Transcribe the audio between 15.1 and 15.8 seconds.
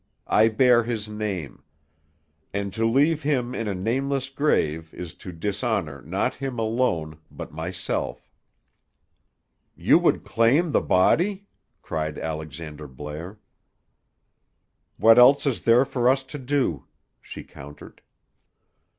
else is